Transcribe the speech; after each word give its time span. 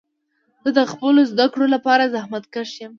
زه 0.65 0.69
د 0.77 0.79
خپلو 0.91 1.21
زده 1.31 1.45
کړو 1.53 1.65
لپاره 1.75 2.11
زحمت 2.15 2.43
کښ 2.53 2.69
یم. 2.81 2.89